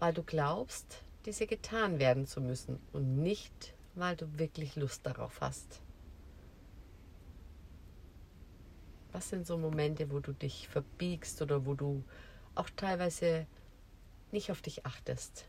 weil 0.00 0.12
du 0.12 0.22
glaubst, 0.22 1.04
diese 1.24 1.46
getan 1.46 1.98
werden 1.98 2.26
zu 2.26 2.40
müssen 2.40 2.80
und 2.92 3.22
nicht, 3.22 3.74
weil 3.94 4.16
du 4.16 4.26
wirklich 4.38 4.76
Lust 4.76 5.06
darauf 5.06 5.40
hast? 5.40 5.82
Was 9.12 9.28
sind 9.28 9.46
so 9.46 9.58
Momente, 9.58 10.10
wo 10.10 10.20
du 10.20 10.32
dich 10.32 10.68
verbiegst 10.68 11.42
oder 11.42 11.66
wo 11.66 11.74
du 11.74 12.02
auch 12.54 12.70
teilweise 12.76 13.46
nicht 14.32 14.50
auf 14.50 14.62
dich 14.62 14.86
achtest? 14.86 15.46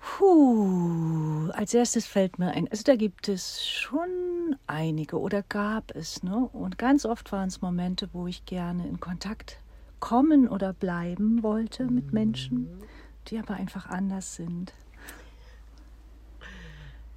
Puh, 0.00 1.50
als 1.52 1.74
erstes 1.74 2.06
fällt 2.06 2.38
mir 2.38 2.50
ein, 2.50 2.68
also 2.70 2.82
da 2.84 2.96
gibt 2.96 3.28
es 3.28 3.66
schon 3.66 4.45
einige 4.66 5.20
oder 5.20 5.42
gab 5.42 5.94
es, 5.94 6.22
ne? 6.22 6.48
Und 6.52 6.78
ganz 6.78 7.04
oft 7.04 7.32
waren 7.32 7.48
es 7.48 7.62
Momente, 7.62 8.08
wo 8.12 8.26
ich 8.26 8.44
gerne 8.44 8.86
in 8.86 9.00
Kontakt 9.00 9.60
kommen 10.00 10.48
oder 10.48 10.72
bleiben 10.72 11.42
wollte 11.42 11.84
mit 11.84 12.12
Menschen, 12.12 12.68
die 13.28 13.38
aber 13.38 13.54
einfach 13.54 13.86
anders 13.86 14.36
sind. 14.36 14.72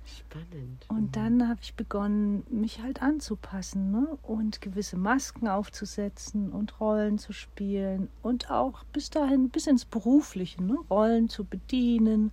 Spannend. 0.05 0.85
Und 0.87 1.15
dann 1.15 1.47
habe 1.47 1.59
ich 1.61 1.73
begonnen, 1.73 2.43
mich 2.49 2.81
halt 2.81 3.01
anzupassen 3.01 3.91
ne? 3.91 4.17
und 4.21 4.61
gewisse 4.61 4.97
Masken 4.97 5.47
aufzusetzen 5.47 6.51
und 6.51 6.79
Rollen 6.79 7.17
zu 7.17 7.33
spielen 7.33 8.09
und 8.21 8.51
auch 8.51 8.83
bis 8.93 9.09
dahin, 9.09 9.49
bis 9.49 9.67
ins 9.67 9.85
Berufliche, 9.85 10.63
ne? 10.63 10.77
Rollen 10.89 11.29
zu 11.29 11.45
bedienen 11.45 12.31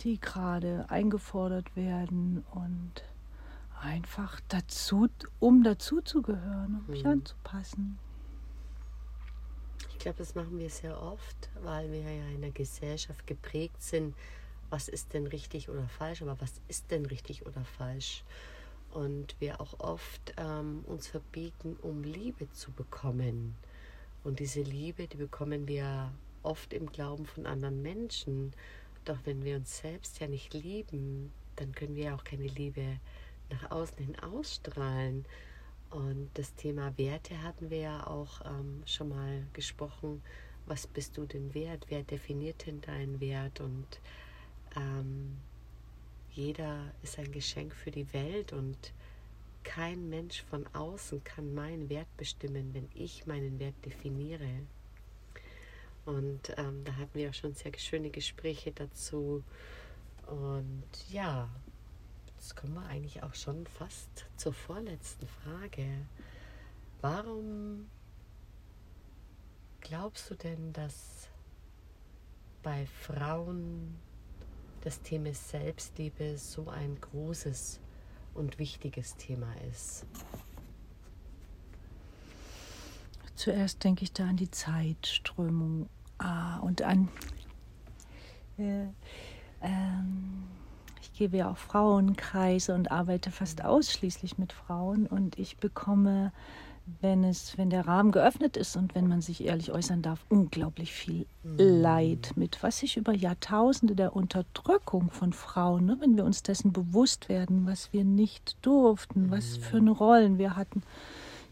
die 0.00 0.20
gerade 0.20 0.86
eingefordert 0.88 1.74
werden 1.76 2.44
und 2.52 3.02
einfach 3.80 4.40
dazu, 4.48 5.08
um 5.40 5.62
dazu 5.62 6.00
zu 6.00 6.22
gehören, 6.22 6.80
um 6.80 6.86
mich 6.92 7.04
mhm. 7.04 7.10
anzupassen. 7.10 7.98
Ich 9.90 9.98
glaube, 9.98 10.18
das 10.18 10.34
machen 10.34 10.58
wir 10.58 10.70
sehr 10.70 11.00
oft, 11.00 11.50
weil 11.62 11.90
wir 11.90 12.00
ja 12.00 12.28
in 12.28 12.40
der 12.40 12.52
Gesellschaft 12.52 13.26
geprägt 13.26 13.82
sind, 13.82 14.14
was 14.70 14.88
ist 14.88 15.14
denn 15.14 15.26
richtig 15.26 15.68
oder 15.68 15.88
falsch, 15.88 16.22
aber 16.22 16.40
was 16.40 16.60
ist 16.68 16.90
denn 16.90 17.06
richtig 17.06 17.46
oder 17.46 17.64
falsch? 17.64 18.22
Und 18.92 19.34
wir 19.40 19.60
auch 19.60 19.80
oft 19.80 20.34
ähm, 20.36 20.84
uns 20.86 21.08
verbieten, 21.08 21.76
um 21.82 22.02
Liebe 22.02 22.50
zu 22.52 22.70
bekommen. 22.72 23.56
Und 24.24 24.40
diese 24.40 24.62
Liebe, 24.62 25.06
die 25.06 25.16
bekommen 25.16 25.68
wir 25.68 26.12
oft 26.42 26.72
im 26.72 26.90
Glauben 26.90 27.26
von 27.26 27.46
anderen 27.46 27.82
Menschen. 27.82 28.52
Doch 29.04 29.18
wenn 29.24 29.44
wir 29.44 29.56
uns 29.56 29.78
selbst 29.78 30.20
ja 30.20 30.26
nicht 30.26 30.54
lieben, 30.54 31.32
dann 31.56 31.72
können 31.72 31.96
wir 31.96 32.14
auch 32.14 32.24
keine 32.24 32.46
Liebe 32.46 32.98
nach 33.50 33.70
außen 33.70 33.98
hin 33.98 34.18
ausstrahlen. 34.20 35.24
Und 35.90 36.30
das 36.34 36.54
Thema 36.54 36.96
Werte 36.98 37.42
hatten 37.42 37.70
wir 37.70 37.78
ja 37.78 38.06
auch 38.06 38.44
ähm, 38.44 38.82
schon 38.84 39.08
mal 39.08 39.46
gesprochen. 39.52 40.22
Was 40.66 40.86
bist 40.86 41.16
du 41.16 41.24
denn 41.24 41.54
wert? 41.54 41.86
Wer 41.88 42.02
definiert 42.02 42.66
denn 42.66 42.80
deinen 42.82 43.20
Wert? 43.20 43.60
Und 43.60 44.00
ähm, 44.76 45.38
jeder 46.32 46.92
ist 47.02 47.18
ein 47.18 47.32
Geschenk 47.32 47.74
für 47.74 47.90
die 47.90 48.12
Welt 48.12 48.52
und 48.52 48.92
kein 49.64 50.08
Mensch 50.08 50.42
von 50.44 50.66
außen 50.74 51.24
kann 51.24 51.54
meinen 51.54 51.88
Wert 51.88 52.08
bestimmen, 52.16 52.72
wenn 52.74 52.88
ich 52.94 53.26
meinen 53.26 53.58
Wert 53.58 53.74
definiere. 53.84 54.48
Und 56.04 56.54
ähm, 56.56 56.84
da 56.84 56.96
hatten 56.96 57.18
wir 57.18 57.28
auch 57.28 57.34
schon 57.34 57.54
sehr 57.54 57.72
schöne 57.76 58.08
Gespräche 58.10 58.72
dazu. 58.72 59.42
Und 60.26 60.84
ja, 61.10 61.50
jetzt 62.38 62.54
kommen 62.54 62.74
wir 62.74 62.86
eigentlich 62.86 63.22
auch 63.24 63.34
schon 63.34 63.66
fast 63.66 64.26
zur 64.36 64.52
vorletzten 64.52 65.26
Frage. 65.26 66.06
Warum 67.00 67.88
glaubst 69.80 70.30
du 70.30 70.34
denn, 70.36 70.72
dass 70.72 71.28
bei 72.62 72.86
Frauen 72.86 73.98
das 74.82 75.02
Thema 75.02 75.34
Selbstliebe 75.34 76.38
so 76.38 76.68
ein 76.68 77.00
großes 77.00 77.80
und 78.34 78.58
wichtiges 78.60 79.16
Thema 79.16 79.52
ist? 79.70 80.06
Zuerst 83.34 83.82
denke 83.82 84.04
ich 84.04 84.12
da 84.12 84.28
an 84.28 84.36
die 84.36 84.50
Zeitströmung 84.50 85.88
Ah, 86.20 86.58
und 86.58 86.82
an. 86.82 87.08
Äh, 88.58 88.86
ähm, 89.62 90.48
gebe 91.18 91.38
ja 91.38 91.50
auch 91.50 91.56
Frauenkreise 91.56 92.74
und 92.74 92.92
arbeite 92.92 93.32
fast 93.32 93.64
ausschließlich 93.64 94.38
mit 94.38 94.52
Frauen 94.52 95.06
und 95.06 95.36
ich 95.36 95.56
bekomme, 95.56 96.32
wenn 97.00 97.24
es, 97.24 97.58
wenn 97.58 97.70
der 97.70 97.88
Rahmen 97.88 98.12
geöffnet 98.12 98.56
ist 98.56 98.76
und 98.76 98.94
wenn 98.94 99.08
man 99.08 99.20
sich 99.20 99.44
ehrlich 99.44 99.72
äußern 99.72 100.00
darf, 100.00 100.24
unglaublich 100.28 100.92
viel 100.92 101.26
mhm. 101.42 101.56
Leid 101.58 102.32
mit, 102.36 102.62
was 102.62 102.78
sich 102.78 102.96
über 102.96 103.12
Jahrtausende 103.12 103.96
der 103.96 104.14
Unterdrückung 104.14 105.10
von 105.10 105.32
Frauen, 105.32 105.86
ne, 105.86 105.96
wenn 106.00 106.16
wir 106.16 106.24
uns 106.24 106.44
dessen 106.44 106.72
bewusst 106.72 107.28
werden, 107.28 107.66
was 107.66 107.92
wir 107.92 108.04
nicht 108.04 108.56
durften, 108.62 109.26
mhm. 109.26 109.30
was 109.32 109.56
für 109.56 109.78
eine 109.78 109.90
Rollen 109.90 110.38
wir 110.38 110.54
hatten. 110.54 110.84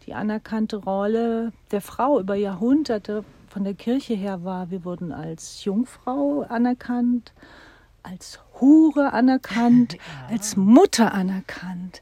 Die 0.05 0.13
anerkannte 0.13 0.77
Rolle 0.77 1.51
der 1.71 1.81
Frau 1.81 2.21
über 2.21 2.35
Jahrhunderte 2.35 3.25
von 3.49 3.65
der 3.65 3.73
Kirche 3.73 4.13
her 4.13 4.45
war, 4.45 4.71
wir 4.71 4.85
wurden 4.85 5.11
als 5.11 5.65
Jungfrau 5.65 6.45
anerkannt, 6.47 7.33
als 8.07 8.39
Hure 8.59 9.13
anerkannt, 9.13 9.93
ja. 10.29 10.29
als 10.29 10.55
Mutter 10.55 11.13
anerkannt. 11.13 12.01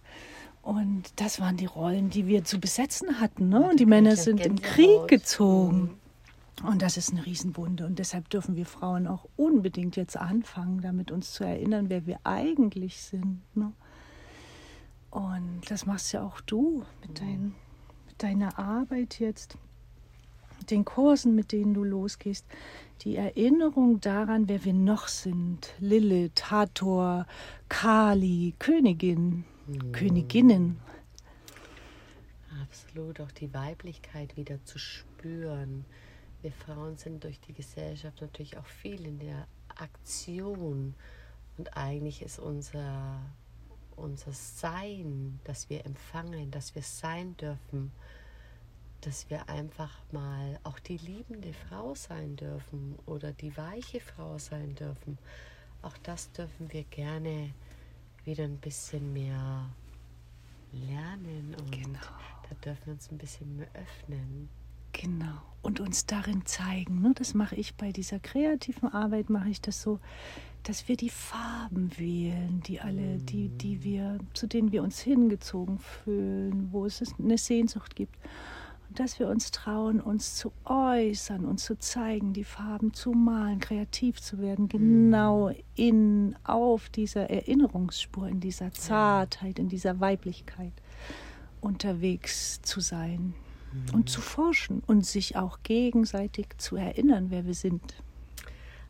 Und 0.61 1.03
das 1.17 1.39
waren 1.39 1.57
die 1.57 1.65
Rollen, 1.67 2.09
die 2.09 2.27
wir 2.27 2.43
zu 2.43 2.59
besetzen 2.59 3.19
hatten. 3.19 3.49
Ne? 3.49 3.69
Und 3.69 3.79
die 3.79 3.85
Männer 3.85 4.15
sind 4.15 4.43
im 4.43 4.61
Krieg 4.61 5.07
gezogen. 5.07 5.81
Mhm. 5.81 6.67
Und 6.67 6.81
das 6.81 6.97
ist 6.97 7.11
eine 7.11 7.25
Riesenwunde. 7.25 7.85
Und 7.85 7.99
deshalb 7.99 8.29
dürfen 8.29 8.55
wir 8.55 8.65
Frauen 8.65 9.07
auch 9.07 9.27
unbedingt 9.35 9.95
jetzt 9.95 10.17
anfangen, 10.17 10.81
damit 10.81 11.11
uns 11.11 11.33
zu 11.33 11.43
erinnern, 11.43 11.89
wer 11.89 12.07
wir 12.07 12.19
eigentlich 12.23 13.01
sind. 13.01 13.41
Ne? 13.53 13.73
Und 15.11 15.61
das 15.69 15.85
machst 15.85 16.13
ja 16.13 16.23
auch 16.23 16.41
du 16.41 16.83
mit, 17.01 17.19
dein, 17.19 17.53
mit 18.07 18.23
deiner 18.23 18.57
Arbeit 18.57 19.19
jetzt, 19.19 19.57
den 20.69 20.83
Kursen, 20.83 21.35
mit 21.35 21.51
denen 21.51 21.73
du 21.73 21.83
losgehst. 21.83 22.45
Die 23.01 23.17
Erinnerung 23.17 23.99
daran, 23.99 24.47
wer 24.47 24.63
wir 24.65 24.73
noch 24.73 25.07
sind. 25.07 25.73
Lilith, 25.79 26.49
Hathor, 26.49 27.27
Kali, 27.69 28.53
Königin 28.57 29.45
mhm. 29.67 29.91
Königinnen. 29.91 30.77
Absolut, 32.61 33.21
auch 33.21 33.31
die 33.31 33.53
Weiblichkeit 33.53 34.35
wieder 34.37 34.63
zu 34.63 34.79
spüren. 34.79 35.85
Wir 36.41 36.51
Frauen 36.51 36.97
sind 36.97 37.23
durch 37.23 37.39
die 37.39 37.53
Gesellschaft 37.53 38.21
natürlich 38.21 38.57
auch 38.57 38.65
viel 38.65 39.05
in 39.05 39.19
der 39.19 39.47
Aktion. 39.75 40.93
Und 41.57 41.75
eigentlich 41.77 42.21
ist 42.21 42.39
unser, 42.39 43.19
unser 43.95 44.31
Sein, 44.31 45.39
dass 45.43 45.69
wir 45.69 45.85
empfangen, 45.85 46.51
dass 46.51 46.75
wir 46.75 46.83
sein 46.83 47.35
dürfen, 47.37 47.91
dass 49.01 49.29
wir 49.29 49.49
einfach 49.49 49.91
mal 50.11 50.59
auch 50.63 50.79
die 50.79 50.97
liebende 50.97 51.53
Frau 51.53 51.95
sein 51.95 52.35
dürfen 52.35 52.95
oder 53.05 53.31
die 53.33 53.55
weiche 53.55 53.99
Frau 53.99 54.37
sein 54.37 54.75
dürfen. 54.75 55.17
Auch 55.81 55.97
das 55.99 56.31
dürfen 56.31 56.71
wir 56.71 56.83
gerne 56.83 57.53
wieder 58.23 58.43
ein 58.43 58.57
bisschen 58.57 59.13
mehr 59.13 59.69
lernen 60.71 61.55
und 61.59 61.71
genau. 61.71 61.99
da 62.49 62.55
dürfen 62.63 62.85
wir 62.85 62.93
uns 62.93 63.11
ein 63.11 63.17
bisschen 63.17 63.57
mehr 63.57 63.67
öffnen. 63.73 64.49
Genau. 64.91 65.41
Und 65.61 65.79
uns 65.79 66.05
darin 66.05 66.45
zeigen. 66.45 67.01
Ne? 67.01 67.11
Das 67.15 67.33
mache 67.33 67.55
ich 67.55 67.75
bei 67.75 67.91
dieser 67.91 68.19
kreativen 68.19 68.91
Arbeit, 68.93 69.29
mache 69.29 69.49
ich 69.49 69.61
das 69.61 69.81
so, 69.81 69.99
dass 70.63 70.87
wir 70.87 70.95
die 70.95 71.09
Farben 71.09 71.95
wählen, 71.97 72.61
die 72.61 72.79
alle, 72.79 73.17
die, 73.17 73.49
die 73.49 73.83
wir, 73.83 74.17
zu 74.33 74.47
denen 74.47 74.71
wir 74.71 74.81
uns 74.83 74.99
hingezogen 74.99 75.79
fühlen, 75.79 76.71
wo 76.71 76.85
es 76.85 77.03
eine 77.19 77.37
Sehnsucht 77.37 77.95
gibt 77.95 78.17
dass 78.99 79.19
wir 79.19 79.27
uns 79.27 79.51
trauen, 79.51 80.01
uns 80.01 80.35
zu 80.35 80.51
äußern, 80.65 81.45
uns 81.45 81.65
zu 81.65 81.77
zeigen, 81.77 82.33
die 82.33 82.43
Farben 82.43 82.93
zu 82.93 83.11
malen, 83.11 83.59
kreativ 83.59 84.21
zu 84.21 84.39
werden, 84.39 84.67
genau 84.67 85.49
mhm. 85.49 85.55
in, 85.75 86.35
auf 86.43 86.89
dieser 86.89 87.29
Erinnerungsspur, 87.29 88.27
in 88.27 88.39
dieser 88.39 88.71
Zartheit, 88.71 89.59
in 89.59 89.69
dieser 89.69 89.99
Weiblichkeit 89.99 90.73
unterwegs 91.61 92.61
zu 92.61 92.79
sein 92.79 93.33
und 93.93 94.05
mhm. 94.05 94.07
zu 94.07 94.21
forschen 94.21 94.81
und 94.85 95.05
sich 95.05 95.35
auch 95.35 95.59
gegenseitig 95.63 96.47
zu 96.57 96.75
erinnern, 96.75 97.27
wer 97.29 97.45
wir 97.45 97.53
sind. 97.53 97.95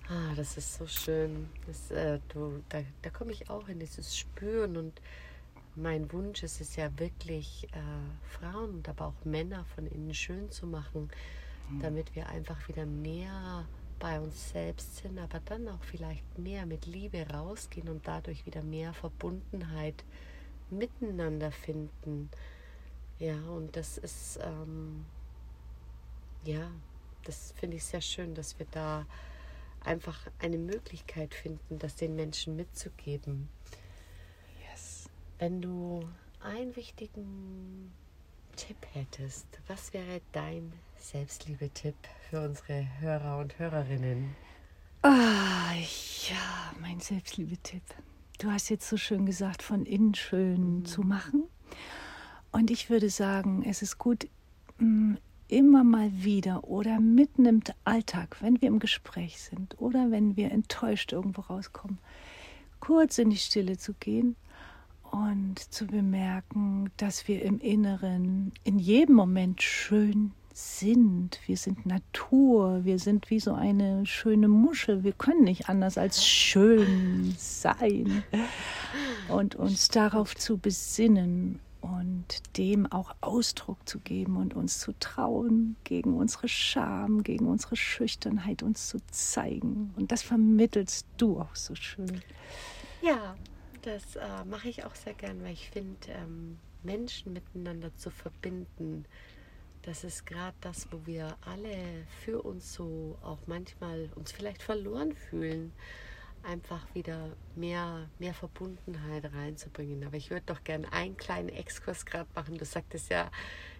Ah, 0.07 0.35
das 0.35 0.57
ist 0.57 0.75
so 0.75 0.85
schön. 0.85 1.47
Das, 1.65 1.89
äh, 1.89 2.19
du, 2.29 2.61
da, 2.69 2.79
da 3.01 3.09
komme 3.09 3.31
ich 3.31 3.49
auch 3.49 3.67
in 3.67 3.79
dieses 3.79 4.15
Spüren 4.15 4.77
und 4.77 5.01
mein 5.75 6.11
Wunsch 6.11 6.43
ist 6.43 6.61
es 6.61 6.75
ja 6.75 6.89
wirklich, 6.99 7.67
äh, 7.73 8.37
Frauen 8.37 8.75
und 8.75 8.89
aber 8.89 9.07
auch 9.07 9.25
Männer 9.25 9.65
von 9.75 9.87
innen 9.87 10.13
schön 10.13 10.49
zu 10.51 10.67
machen, 10.67 11.09
mhm. 11.69 11.79
damit 11.81 12.15
wir 12.15 12.29
einfach 12.29 12.67
wieder 12.67 12.85
mehr 12.85 13.65
bei 13.99 14.19
uns 14.19 14.51
selbst 14.51 14.97
sind, 14.97 15.19
aber 15.19 15.39
dann 15.45 15.67
auch 15.67 15.83
vielleicht 15.83 16.37
mehr 16.37 16.65
mit 16.65 16.85
Liebe 16.85 17.27
rausgehen 17.29 17.89
und 17.89 18.07
dadurch 18.07 18.45
wieder 18.45 18.61
mehr 18.61 18.93
Verbundenheit 18.93 20.03
miteinander 20.69 21.51
finden. 21.51 22.29
Ja, 23.19 23.39
und 23.49 23.75
das 23.75 23.97
ist, 23.97 24.39
ähm, 24.41 25.05
ja, 26.43 26.69
das 27.23 27.53
finde 27.57 27.77
ich 27.77 27.83
sehr 27.83 28.01
schön, 28.01 28.35
dass 28.35 28.59
wir 28.59 28.67
da 28.71 29.05
einfach 29.81 30.27
eine 30.39 30.57
Möglichkeit 30.57 31.33
finden, 31.33 31.79
das 31.79 31.95
den 31.95 32.15
Menschen 32.15 32.55
mitzugeben. 32.55 33.49
Wenn 35.37 35.61
du 35.61 36.07
einen 36.39 36.75
wichtigen 36.77 37.91
Tipp 38.55 38.77
hättest, 38.93 39.47
was 39.67 39.93
wäre 39.93 40.21
dein 40.31 40.71
Selbstliebe-Tipp 40.97 41.95
für 42.29 42.41
unsere 42.41 42.87
Hörer 43.01 43.39
und 43.39 43.59
Hörerinnen? 43.59 44.33
Ah, 45.01 45.73
ja, 46.29 46.73
mein 46.79 47.01
Selbstliebe-Tipp. 47.01 47.83
Du 48.39 48.49
hast 48.49 48.69
jetzt 48.69 48.87
so 48.87 48.95
schön 48.95 49.25
gesagt, 49.25 49.61
von 49.61 49.85
innen 49.85 50.15
schön 50.15 50.79
mhm. 50.79 50.85
zu 50.85 51.01
machen. 51.01 51.43
Und 52.53 52.71
ich 52.71 52.89
würde 52.89 53.09
sagen, 53.09 53.63
es 53.67 53.81
ist 53.81 53.97
gut, 53.97 54.29
mm, 54.77 55.15
immer 55.49 55.83
mal 55.83 56.11
wieder 56.13 56.63
oder 56.63 57.01
mitten 57.01 57.45
im 57.45 57.61
Alltag, 57.83 58.37
wenn 58.39 58.61
wir 58.61 58.69
im 58.69 58.79
Gespräch 58.79 59.41
sind 59.41 59.79
oder 59.81 60.11
wenn 60.11 60.37
wir 60.37 60.51
enttäuscht 60.51 61.11
irgendwo 61.11 61.41
rauskommen, 61.41 61.99
kurz 62.79 63.17
in 63.17 63.29
die 63.29 63.37
Stille 63.37 63.77
zu 63.77 63.93
gehen 63.93 64.37
und 65.15 65.59
zu 65.59 65.87
bemerken, 65.87 66.91
dass 66.97 67.27
wir 67.27 67.41
im 67.43 67.59
Inneren 67.59 68.51
in 68.65 68.79
jedem 68.79 69.15
Moment 69.15 69.61
schön 69.61 70.33
sind. 70.53 71.39
Wir 71.45 71.55
sind 71.55 71.85
Natur, 71.85 72.83
wir 72.83 72.99
sind 72.99 73.29
wie 73.29 73.39
so 73.39 73.53
eine 73.53 74.05
schöne 74.05 74.49
Muschel. 74.49 75.03
Wir 75.03 75.13
können 75.13 75.45
nicht 75.45 75.69
anders 75.69 75.97
als 75.97 76.25
schön 76.25 77.33
sein 77.37 78.23
und 79.29 79.55
uns 79.55 79.87
darauf 79.87 80.35
zu 80.35 80.57
besinnen 80.57 81.59
und 81.79 82.57
dem 82.57 82.91
auch 82.91 83.15
Ausdruck 83.21 83.87
zu 83.87 83.99
geben 83.99 84.35
und 84.35 84.53
uns 84.53 84.79
zu 84.79 84.91
trauen, 84.99 85.77
gegen 85.85 86.15
unsere 86.15 86.49
Scham, 86.49 87.23
gegen 87.23 87.47
unsere 87.47 87.77
Schüchternheit 87.77 88.63
uns 88.63 88.89
zu 88.89 88.97
zeigen. 89.11 89.93
Und 89.95 90.11
das 90.11 90.23
vermittelst 90.23 91.07
du 91.17 91.39
auch 91.39 91.55
so 91.55 91.73
schön. 91.75 92.21
Ja, 93.01 93.35
das 93.85 94.15
äh, 94.15 94.45
mache 94.45 94.69
ich 94.69 94.83
auch 94.83 94.95
sehr 94.95 95.13
gern, 95.13 95.43
weil 95.43 95.53
ich 95.53 95.69
finde, 95.69 96.07
ähm, 96.09 96.57
Menschen 96.83 97.33
miteinander 97.33 97.95
zu 97.95 98.09
verbinden, 98.09 99.05
das 99.83 100.03
ist 100.03 100.25
gerade 100.25 100.57
das, 100.61 100.91
wo 100.91 101.05
wir 101.05 101.37
alle 101.41 102.07
für 102.23 102.41
uns 102.41 102.73
so 102.73 103.17
auch 103.21 103.39
manchmal 103.45 104.09
uns 104.15 104.31
vielleicht 104.31 104.63
verloren 104.63 105.15
fühlen, 105.15 105.71
einfach 106.41 106.83
wieder 106.95 107.29
mehr, 107.55 108.09
mehr 108.17 108.33
Verbundenheit 108.33 109.31
reinzubringen. 109.31 110.03
Aber 110.03 110.17
ich 110.17 110.31
würde 110.31 110.45
doch 110.47 110.63
gern 110.63 110.85
einen 110.85 111.17
kleinen 111.17 111.49
Exkurs 111.49 112.05
gerade 112.05 112.29
machen. 112.33 112.57
Du 112.57 112.65
sagtest 112.65 113.09
ja, 113.09 113.29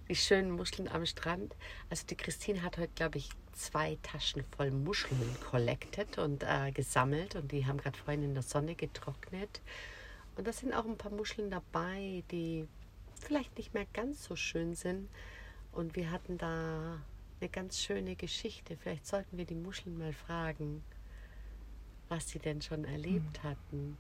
die 0.08 0.16
schönen 0.16 0.52
Muscheln 0.52 0.88
am 0.88 1.06
Strand. 1.08 1.56
Also 1.90 2.06
die 2.06 2.16
Christine 2.16 2.62
hat 2.62 2.78
heute, 2.78 2.94
glaube 2.94 3.18
ich, 3.18 3.30
zwei 3.54 3.98
Taschen 4.04 4.44
voll 4.56 4.70
Muscheln 4.70 5.36
collected 5.50 6.20
und 6.20 6.44
äh, 6.44 6.72
gesammelt 6.72 7.36
und 7.36 7.52
die 7.52 7.66
haben 7.66 7.78
gerade 7.78 7.98
vorhin 7.98 8.24
in 8.24 8.34
der 8.34 8.44
Sonne 8.44 8.76
getrocknet. 8.76 9.62
Und 10.36 10.48
da 10.48 10.54
sind 10.54 10.74
auch 10.74 10.86
ein 10.86 10.98
paar 10.98 11.12
Muscheln 11.12 11.50
dabei, 11.50 12.24
die 12.32 12.68
vielleicht 13.22 13.58
nicht 13.58 13.74
mehr 13.74 13.86
ganz 13.94 14.24
so 14.24 14.36
schön 14.36 14.76
sind. 14.76 15.10
Und 15.72 15.96
wir 15.96 16.12
hatten 16.12 16.38
da 16.38 17.00
eine 17.40 17.50
ganz 17.50 17.80
schöne 17.80 18.16
Geschichte. 18.16 18.78
Vielleicht 18.78 19.06
sollten 19.06 19.38
wir 19.38 19.46
die 19.46 19.56
Muscheln 19.56 19.98
mal 19.98 20.14
fragen, 20.14 20.84
was 22.10 22.30
sie 22.30 22.40
denn 22.40 22.62
schon 22.62 22.86
erlebt 22.86 23.44
mhm. 23.44 23.48
hatten. 23.48 23.98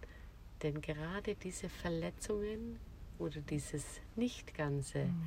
Denn 0.63 0.81
gerade 0.81 1.35
diese 1.35 1.69
Verletzungen 1.69 2.79
oder 3.19 3.41
dieses 3.41 3.83
Nicht-Ganze, 4.15 5.05
mhm. 5.05 5.21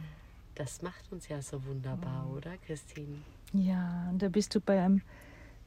das 0.55 0.83
macht 0.83 1.11
uns 1.13 1.29
ja 1.29 1.43
so 1.43 1.65
wunderbar, 1.65 2.25
mhm. 2.25 2.33
oder 2.33 2.57
Christine? 2.59 3.19
Ja, 3.53 4.09
und 4.11 4.21
da 4.21 4.29
bist 4.29 4.55
du 4.55 4.61
bei 4.61 4.83
einem 4.83 5.03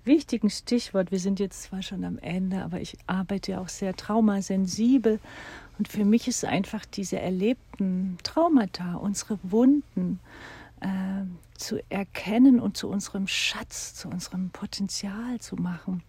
wichtigen 0.06 0.50
Stichwort. 0.50 1.12
Wir 1.12 1.20
sind 1.20 1.40
jetzt 1.40 1.64
zwar 1.64 1.82
schon 1.82 2.04
am 2.04 2.18
Ende, 2.20 2.64
aber 2.64 2.82
ich 2.82 2.98
arbeite 3.08 3.54
ja 3.54 3.62
auch 3.62 3.70
sehr 3.70 3.96
traumasensibel. 3.96 5.20
Und 5.78 5.88
für 5.88 6.06
mich 6.06 6.28
ist 6.28 6.46
einfach 6.46 6.86
diese 6.86 7.20
erlebten 7.20 8.18
Traumata, 8.24 8.96
unsere 8.96 9.40
Wunden 9.44 10.20
äh, 10.82 10.88
zu 11.58 11.80
erkennen 11.90 12.60
und 12.60 12.78
zu 12.78 12.90
unserem 12.90 13.28
Schatz, 13.28 13.96
zu 13.96 14.10
unserem 14.10 14.50
Potenzial 14.50 15.40
zu 15.40 15.56
machen. 15.56 16.04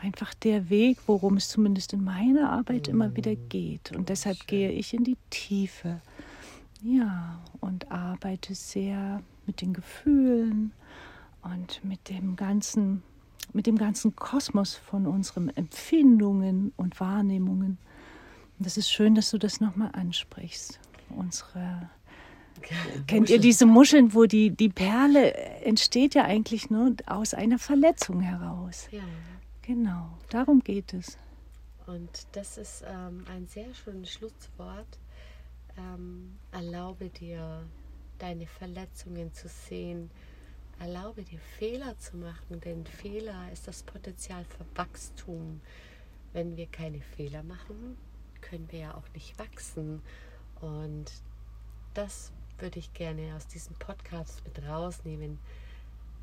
Einfach 0.00 0.34
der 0.34 0.68
Weg, 0.68 0.98
worum 1.06 1.36
es 1.36 1.48
zumindest 1.48 1.92
in 1.92 2.04
meiner 2.04 2.50
Arbeit 2.50 2.88
immer 2.88 3.16
wieder 3.16 3.34
geht. 3.34 3.92
Und 3.92 4.08
deshalb 4.08 4.46
gehe 4.46 4.70
ich 4.70 4.92
in 4.92 5.04
die 5.04 5.16
Tiefe. 5.30 6.00
Ja, 6.82 7.40
und 7.60 7.90
arbeite 7.90 8.54
sehr 8.54 9.22
mit 9.46 9.60
den 9.62 9.72
Gefühlen 9.72 10.72
und 11.42 11.82
mit 11.84 12.10
dem 12.10 12.36
ganzen 12.36 13.02
mit 13.52 13.66
dem 13.66 13.76
ganzen 13.76 14.16
Kosmos 14.16 14.74
von 14.74 15.06
unseren 15.06 15.48
Empfindungen 15.50 16.72
und 16.76 17.00
Wahrnehmungen. 17.00 17.78
Und 18.58 18.66
das 18.66 18.76
ist 18.76 18.90
schön, 18.90 19.14
dass 19.14 19.30
du 19.30 19.38
das 19.38 19.60
nochmal 19.60 19.90
ansprichst. 19.92 20.80
Unsere 21.10 21.88
Kennt 23.06 23.30
ihr 23.30 23.38
diese 23.38 23.66
Muscheln, 23.66 24.14
wo 24.14 24.24
die, 24.24 24.50
die 24.50 24.68
Perle 24.68 25.34
entsteht 25.34 26.14
ja 26.14 26.24
eigentlich 26.24 26.70
nur 26.70 26.94
aus 27.06 27.34
einer 27.34 27.58
Verletzung 27.58 28.20
heraus? 28.20 28.88
Ja. 28.90 29.02
Genau, 29.62 30.16
darum 30.30 30.60
geht 30.60 30.94
es. 30.94 31.18
Und 31.86 32.26
das 32.32 32.58
ist 32.58 32.84
ähm, 32.88 33.24
ein 33.32 33.46
sehr 33.46 33.72
schönes 33.74 34.10
Schlusswort. 34.10 34.98
Ähm, 35.76 36.36
erlaube 36.52 37.08
dir, 37.10 37.62
deine 38.18 38.46
Verletzungen 38.46 39.32
zu 39.32 39.48
sehen. 39.48 40.10
Erlaube 40.78 41.22
dir, 41.22 41.38
Fehler 41.58 41.98
zu 41.98 42.16
machen, 42.16 42.60
denn 42.60 42.84
Fehler 42.86 43.50
ist 43.52 43.66
das 43.66 43.82
Potenzial 43.82 44.44
für 44.44 44.64
Wachstum. 44.76 45.60
Wenn 46.32 46.56
wir 46.56 46.66
keine 46.66 47.00
Fehler 47.00 47.42
machen, 47.42 47.96
können 48.42 48.70
wir 48.70 48.78
ja 48.80 48.94
auch 48.94 49.08
nicht 49.14 49.38
wachsen. 49.38 50.02
Und 50.60 51.10
das 51.94 52.32
würde 52.58 52.78
ich 52.78 52.92
gerne 52.92 53.34
aus 53.36 53.46
diesem 53.46 53.74
Podcast 53.76 54.42
mit 54.44 54.62
rausnehmen 54.66 55.38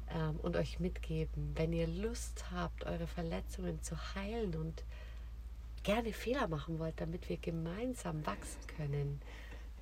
ähm, 0.09 0.39
und 0.41 0.55
euch 0.55 0.79
mitgeben. 0.79 1.51
Wenn 1.55 1.73
ihr 1.73 1.87
Lust 1.87 2.45
habt, 2.51 2.85
eure 2.85 3.07
Verletzungen 3.07 3.81
zu 3.81 3.95
heilen 4.15 4.55
und 4.55 4.83
gerne 5.81 6.13
Fehler 6.13 6.47
machen 6.47 6.79
wollt, 6.79 6.99
damit 7.01 7.27
wir 7.27 7.37
gemeinsam 7.37 8.25
wachsen 8.25 8.65
können, 8.77 9.21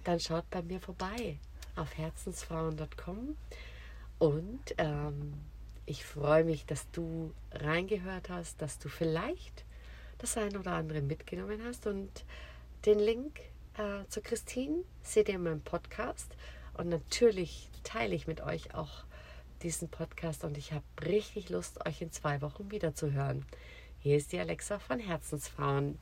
dann 0.04 0.20
schaut 0.20 0.50
bei 0.50 0.62
mir 0.62 0.80
vorbei 0.80 1.38
auf 1.76 1.98
herzensfrauen.com 1.98 3.36
und 4.22 4.76
ähm, 4.78 5.34
ich 5.88 6.06
freue 6.06 6.44
mich, 6.44 6.68
dass 6.68 6.92
du 6.92 7.34
reingehört 7.52 8.30
hast, 8.30 8.62
dass 8.62 8.78
du 8.78 8.88
vielleicht 8.88 9.66
das 10.20 10.38
ein 10.38 10.56
oder 10.56 10.74
andere 10.74 11.02
mitgenommen 11.02 11.60
hast 11.66 11.88
und 11.88 12.24
den 12.86 13.00
Link 13.00 13.40
äh, 13.80 14.08
zu 14.10 14.22
Christine 14.22 14.84
seht 15.02 15.28
ihr 15.28 15.36
in 15.36 15.44
meinem 15.44 15.62
Podcast 15.62 16.36
und 16.76 16.90
natürlich 16.90 17.72
teile 17.84 18.14
ich 18.14 18.28
mit 18.28 18.42
euch 18.42 18.76
auch 18.76 19.06
diesen 19.64 19.90
Podcast 19.90 20.44
und 20.44 20.56
ich 20.56 20.72
habe 20.72 20.86
richtig 21.04 21.50
Lust, 21.50 21.84
euch 21.88 22.00
in 22.04 22.12
zwei 22.12 22.44
Wochen 22.44 22.70
wieder 22.70 22.94
zu 22.94 23.12
hören. 23.12 23.44
Hier 23.98 24.18
ist 24.18 24.34
die 24.34 24.40
Alexa 24.40 24.78
von 24.78 25.00
Herzensfrauen. 25.00 25.98